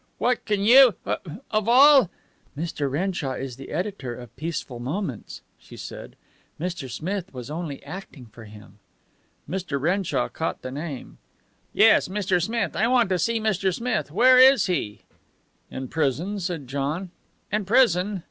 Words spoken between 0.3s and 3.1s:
can you! Of all!" "Mr.